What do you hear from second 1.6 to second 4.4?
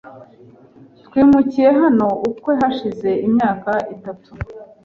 hano ukwe hashize imyaka itatu.